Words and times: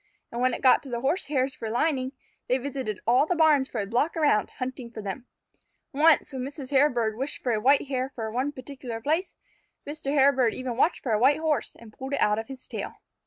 And 0.31 0.41
when 0.41 0.55
it 0.55 0.63
got 0.63 0.81
to 0.81 0.89
the 0.89 1.01
Horsehairs 1.01 1.53
for 1.53 1.69
lining, 1.69 2.13
they 2.47 2.57
visited 2.57 2.99
all 3.05 3.27
the 3.27 3.35
barns 3.35 3.69
for 3.69 3.79
a 3.79 3.85
block 3.85 4.17
around, 4.17 4.49
hunting 4.49 4.89
for 4.89 4.99
them. 4.99 5.27
Once, 5.93 6.33
when 6.33 6.41
Mrs. 6.41 6.71
Hairbird 6.71 7.15
wished 7.15 7.43
for 7.43 7.53
a 7.53 7.59
white 7.61 7.85
hair 7.87 8.09
for 8.15 8.31
one 8.31 8.51
particular 8.51 8.99
place, 8.99 9.35
Mr. 9.85 10.11
Hairbird 10.11 10.55
even 10.55 10.75
watched 10.75 11.03
for 11.03 11.11
a 11.11 11.19
white 11.19 11.37
Horse, 11.39 11.75
and 11.75 11.93
pulled 11.93 12.13
it 12.13 12.19
out 12.19 12.39
of 12.39 12.47
his 12.47 12.67
tail. 12.67 12.93